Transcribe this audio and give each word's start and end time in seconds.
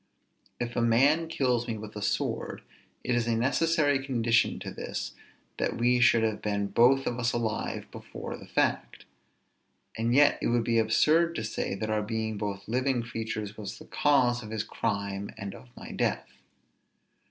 If 0.59 0.75
a 0.75 0.81
man 0.81 1.27
kills 1.27 1.67
me 1.67 1.77
with 1.77 1.95
a 1.95 2.01
sword, 2.01 2.63
it 3.03 3.13
is 3.13 3.27
a 3.27 3.35
necessary 3.35 4.03
condition 4.03 4.57
to 4.57 4.71
this 4.71 5.13
that 5.59 5.77
we 5.77 5.99
should 5.99 6.23
have 6.23 6.41
been 6.41 6.65
both 6.69 7.05
of 7.05 7.19
us 7.19 7.33
alive 7.33 7.85
before 7.91 8.35
the 8.35 8.47
fact; 8.47 9.05
and 9.95 10.15
yet 10.15 10.39
it 10.41 10.47
would 10.47 10.63
be 10.63 10.79
absurd 10.79 11.35
to 11.35 11.43
say 11.43 11.75
that 11.75 11.91
our 11.91 12.01
being 12.01 12.39
both 12.39 12.67
living 12.67 13.03
creatures 13.03 13.55
was 13.57 13.77
the 13.77 13.85
cause 13.85 14.41
of 14.41 14.49
his 14.49 14.63
crime 14.63 15.29
and 15.37 15.53
of 15.53 15.69
my 15.77 15.91
death. 15.91 16.27